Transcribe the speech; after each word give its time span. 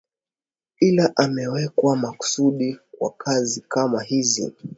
Ila 0.79 1.13
amewekwa 1.15 1.97
makusudi 1.97 2.79
kwa 2.97 3.11
kazi 3.11 3.61
kama 3.61 4.03
hizi 4.03 4.53